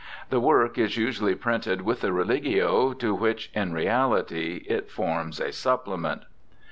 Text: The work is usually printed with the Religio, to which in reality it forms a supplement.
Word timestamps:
The 0.31 0.39
work 0.39 0.79
is 0.79 0.97
usually 0.97 1.35
printed 1.35 1.83
with 1.83 2.01
the 2.01 2.11
Religio, 2.11 2.91
to 2.93 3.13
which 3.13 3.51
in 3.53 3.71
reality 3.71 4.65
it 4.67 4.89
forms 4.89 5.39
a 5.39 5.51
supplement. 5.51 6.23